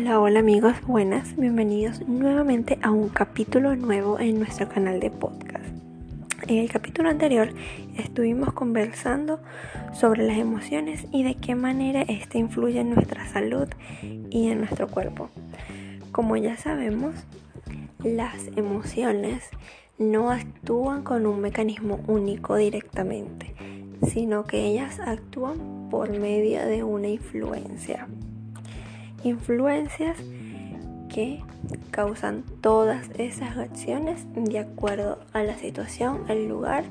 [0.00, 5.64] Hola, hola amigos, buenas, bienvenidos nuevamente a un capítulo nuevo en nuestro canal de podcast.
[6.46, 7.48] En el capítulo anterior
[7.96, 9.40] estuvimos conversando
[9.92, 13.66] sobre las emociones y de qué manera éste influye en nuestra salud
[14.30, 15.30] y en nuestro cuerpo.
[16.12, 17.16] Como ya sabemos,
[18.04, 19.50] las emociones
[19.98, 23.52] no actúan con un mecanismo único directamente,
[24.06, 28.06] sino que ellas actúan por medio de una influencia
[29.24, 30.18] influencias
[31.08, 31.42] que
[31.90, 36.84] causan todas esas acciones de acuerdo a la situación, el lugar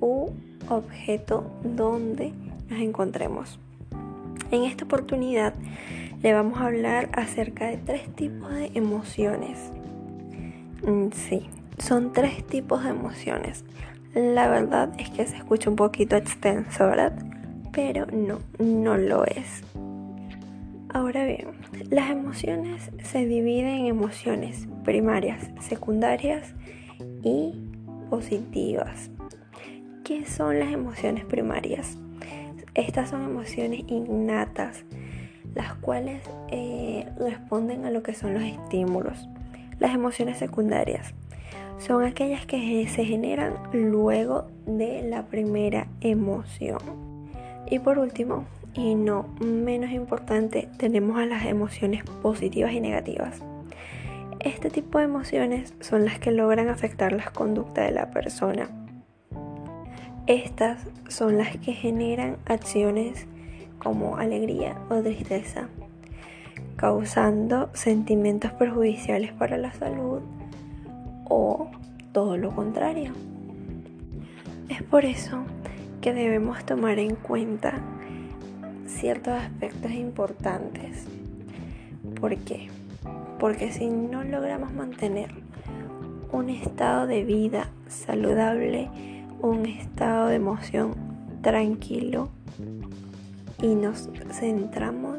[0.00, 0.30] u
[0.68, 2.32] objeto donde
[2.68, 3.58] nos encontremos.
[4.50, 5.54] En esta oportunidad
[6.22, 9.58] le vamos a hablar acerca de tres tipos de emociones.
[10.84, 11.48] Mm, sí,
[11.78, 13.64] son tres tipos de emociones.
[14.14, 17.12] La verdad es que se escucha un poquito extenso, ¿verdad?
[17.72, 19.62] Pero no, no lo es.
[20.92, 21.52] Ahora bien,
[21.88, 26.54] las emociones se dividen en emociones primarias, secundarias
[27.22, 27.54] y
[28.10, 29.08] positivas.
[30.02, 31.96] ¿Qué son las emociones primarias?
[32.74, 34.84] Estas son emociones innatas,
[35.54, 39.28] las cuales eh, responden a lo que son los estímulos.
[39.78, 41.14] Las emociones secundarias
[41.78, 46.80] son aquellas que se generan luego de la primera emoción.
[47.70, 53.40] Y por último, y no menos importante, tenemos a las emociones positivas y negativas.
[54.40, 58.70] Este tipo de emociones son las que logran afectar la conducta de la persona.
[60.26, 63.26] Estas son las que generan acciones
[63.78, 65.68] como alegría o tristeza,
[66.76, 70.20] causando sentimientos perjudiciales para la salud
[71.28, 71.70] o
[72.12, 73.12] todo lo contrario.
[74.68, 75.42] Es por eso
[76.00, 77.74] que debemos tomar en cuenta
[78.90, 81.06] ciertos aspectos importantes.
[82.20, 82.68] ¿Por qué?
[83.38, 85.30] Porque si no logramos mantener
[86.32, 88.90] un estado de vida saludable,
[89.40, 90.94] un estado de emoción
[91.42, 92.28] tranquilo
[93.62, 95.18] y nos centramos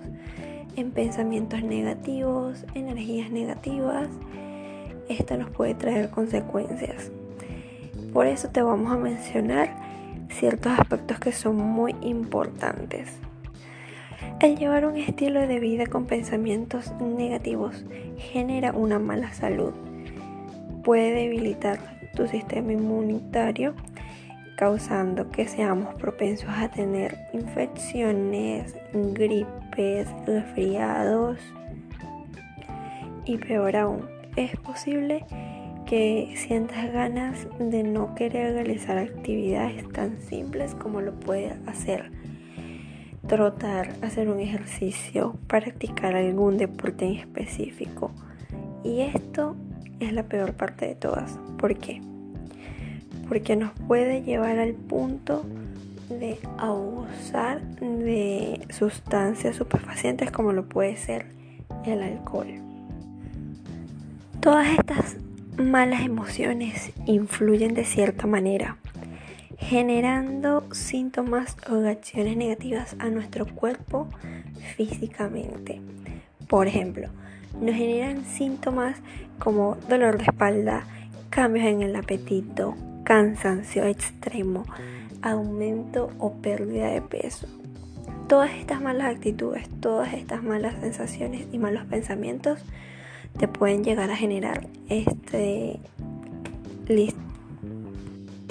[0.76, 4.08] en pensamientos negativos, energías negativas,
[5.10, 7.12] esto nos puede traer consecuencias.
[8.14, 9.76] Por eso te vamos a mencionar
[10.30, 13.10] ciertos aspectos que son muy importantes.
[14.40, 17.86] El llevar un estilo de vida con pensamientos negativos
[18.18, 19.74] genera una mala salud.
[20.84, 21.78] Puede debilitar
[22.16, 23.76] tu sistema inmunitario,
[24.58, 31.38] causando que seamos propensos a tener infecciones, gripes, resfriados.
[33.26, 35.24] Y peor aún, es posible
[35.86, 42.21] que sientas ganas de no querer realizar actividades tan simples como lo puede hacer
[43.32, 48.12] trotar, hacer un ejercicio, practicar algún deporte en específico.
[48.84, 49.56] Y esto
[50.02, 51.40] es la peor parte de todas.
[51.58, 52.02] ¿Por qué?
[53.30, 55.46] Porque nos puede llevar al punto
[56.10, 61.28] de abusar de sustancias superfacientes como lo puede ser
[61.86, 62.50] el alcohol.
[64.42, 65.16] Todas estas
[65.58, 68.81] malas emociones influyen de cierta manera
[69.62, 74.08] generando síntomas o acciones negativas a nuestro cuerpo
[74.76, 75.80] físicamente.
[76.48, 77.10] Por ejemplo,
[77.62, 78.98] nos generan síntomas
[79.40, 80.84] como dolor de espalda,
[81.30, 84.66] cambios en el apetito, cansancio extremo,
[85.22, 87.48] aumento o pérdida de peso.
[88.28, 92.60] Todas estas malas actitudes, todas estas malas sensaciones y malos pensamientos
[93.38, 95.80] te pueden llegar a generar este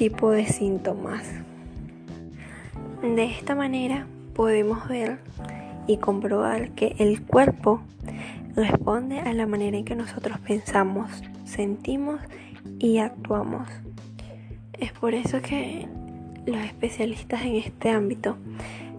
[0.00, 1.22] tipo de síntomas.
[3.03, 5.19] De esta manera podemos ver
[5.87, 7.83] y comprobar que el cuerpo
[8.56, 11.11] responde a la manera en que nosotros pensamos,
[11.44, 12.19] sentimos
[12.78, 13.69] y actuamos.
[14.72, 15.87] Es por eso que
[16.47, 18.38] los especialistas en este ámbito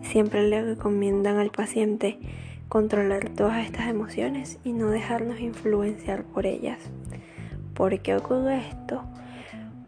[0.03, 2.19] siempre le recomiendan al paciente
[2.69, 6.77] controlar todas estas emociones y no dejarnos influenciar por ellas.
[7.73, 9.01] ¿Por qué ocurre esto?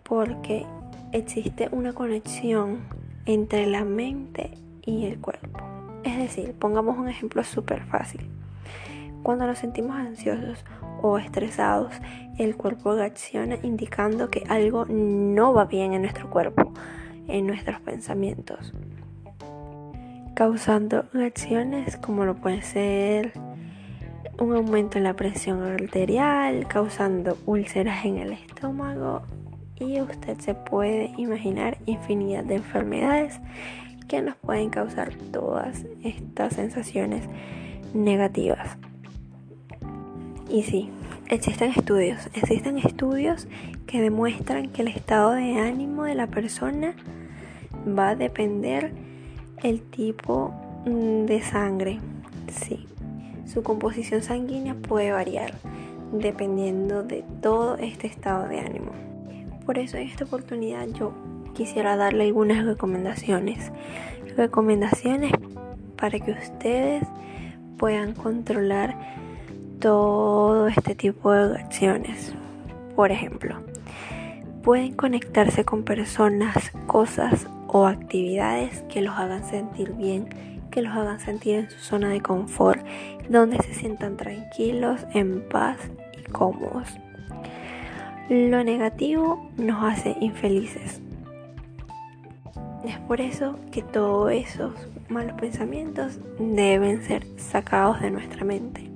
[0.02, 0.66] Porque
[1.14, 2.80] existe una conexión
[3.26, 5.60] entre la mente y el cuerpo.
[6.04, 8.22] Es decir, pongamos un ejemplo súper fácil.
[9.22, 10.66] Cuando nos sentimos ansiosos
[11.02, 11.94] o estresados,
[12.38, 16.74] el cuerpo reacciona indicando que algo no va bien en nuestro cuerpo,
[17.28, 18.74] en nuestros pensamientos,
[20.34, 23.34] causando reacciones como lo puede ser
[24.40, 29.22] un aumento en la presión arterial, causando úlceras en el estómago,
[29.80, 33.40] y usted se puede imaginar infinidad de enfermedades
[34.08, 37.26] que nos pueden causar todas estas sensaciones
[37.94, 38.78] negativas.
[40.50, 40.90] Y sí,
[41.30, 43.48] existen estudios, existen estudios
[43.88, 46.96] que demuestran que el estado de ánimo de la persona
[47.88, 48.94] va a depender
[49.64, 50.54] el tipo
[50.86, 52.00] mm, de sangre.
[52.52, 52.86] Sí,
[53.46, 55.54] su composición sanguínea puede variar
[56.12, 58.92] dependiendo de todo este estado de ánimo.
[59.66, 61.14] Por eso en esta oportunidad yo
[61.54, 63.72] quisiera darle algunas recomendaciones.
[64.36, 65.32] Recomendaciones
[65.96, 67.04] para que ustedes
[67.78, 68.96] puedan controlar
[69.80, 72.34] todo este tipo de acciones.
[72.96, 73.56] Por ejemplo,
[74.64, 80.28] pueden conectarse con personas, cosas o actividades que los hagan sentir bien,
[80.72, 82.86] que los hagan sentir en su zona de confort,
[83.30, 85.78] donde se sientan tranquilos, en paz
[86.18, 86.88] y cómodos.
[88.30, 91.02] Lo negativo nos hace infelices.
[92.86, 94.72] Es por eso que todos esos
[95.10, 98.90] malos pensamientos deben ser sacados de nuestra mente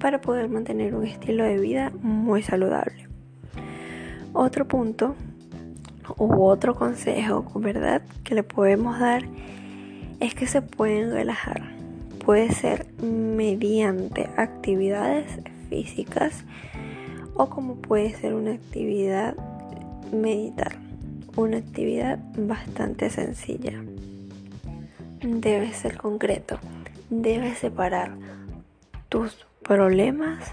[0.00, 3.06] para poder mantener un estilo de vida muy saludable.
[4.32, 5.14] Otro punto
[6.18, 8.02] u otro consejo, ¿verdad?
[8.24, 9.22] Que le podemos dar
[10.18, 11.62] es que se pueden relajar.
[12.24, 16.44] Puede ser mediante actividades físicas
[17.36, 19.36] o como puede ser una actividad
[20.12, 20.76] meditar.
[21.36, 23.82] Una actividad bastante sencilla.
[25.20, 26.58] Debe ser concreto.
[27.10, 28.16] Debes separar
[29.08, 30.52] tus problemas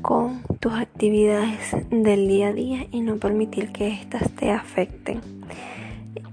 [0.00, 5.20] con tus actividades del día a día y no permitir que éstas te afecten.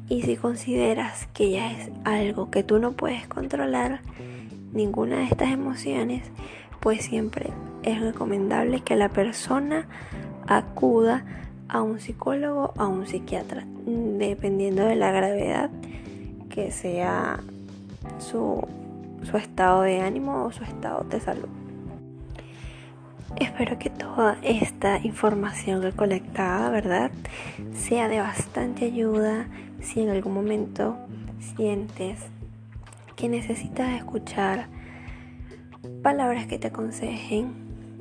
[0.08, 4.02] Y si consideras que ya es algo que tú no puedes controlar,
[4.74, 6.24] ninguna de estas emociones,
[6.80, 7.52] pues siempre
[7.84, 9.88] es recomendable que la persona
[10.48, 11.26] acuda
[11.68, 15.70] a un psicólogo o a un psiquiatra, dependiendo de la gravedad
[16.50, 17.40] que sea
[18.18, 18.68] su,
[19.24, 21.50] su estado de ánimo o su estado de salud.
[23.36, 27.12] Espero que toda esta información recolectada, ¿verdad?
[27.76, 29.46] Sea de bastante ayuda
[29.82, 30.98] si en algún momento
[31.56, 32.20] sientes
[33.16, 34.68] que necesitas escuchar
[36.02, 37.54] palabras que te aconsejen.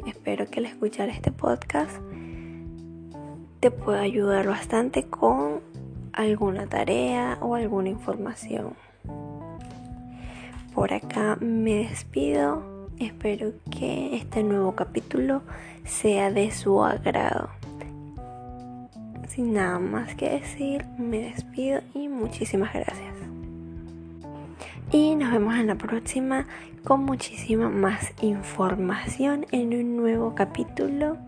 [0.07, 1.97] Espero que al escuchar este podcast
[3.61, 5.61] te pueda ayudar bastante con
[6.13, 8.75] alguna tarea o alguna información.
[10.75, 15.43] Por acá me despido Espero que este nuevo capítulo
[15.85, 17.49] sea de su agrado.
[19.29, 23.18] Sin nada más que decir, me despido y muchísimas gracias.
[24.91, 26.47] Y nos vemos en la próxima
[26.83, 31.19] con muchísima más información en un nuevo capítulo